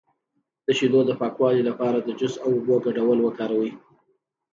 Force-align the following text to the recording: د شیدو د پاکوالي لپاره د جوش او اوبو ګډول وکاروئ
د 0.65 0.67
شیدو 0.77 0.99
د 1.05 1.11
پاکوالي 1.19 1.63
لپاره 1.69 1.97
د 2.01 2.09
جوش 2.19 2.33
او 2.45 2.51
اوبو 2.55 2.75
ګډول 2.85 3.17
وکاروئ 3.21 3.71